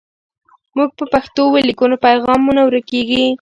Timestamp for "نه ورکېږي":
2.57-3.23